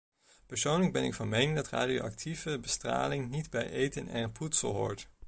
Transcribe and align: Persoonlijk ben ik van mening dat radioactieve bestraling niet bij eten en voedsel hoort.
Persoonlijk 0.45 0.93
ben 0.93 1.03
ik 1.03 1.13
van 1.13 1.29
mening 1.29 1.55
dat 1.55 1.67
radioactieve 1.69 2.59
bestraling 2.59 3.29
niet 3.29 3.49
bij 3.49 3.69
eten 3.69 4.07
en 4.07 4.35
voedsel 4.35 4.73
hoort. 4.73 5.09